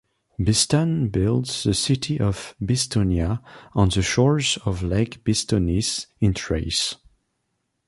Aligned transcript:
Biston 0.39 1.11
built 1.11 1.45
the 1.63 1.75
city 1.75 2.19
of 2.19 2.55
Bistonia 2.59 3.39
on 3.75 3.89
the 3.89 4.01
shores 4.01 4.57
of 4.65 4.81
Lake 4.81 5.23
Bistonis 5.23 6.07
in 6.19 6.33
Thrace. 6.33 6.95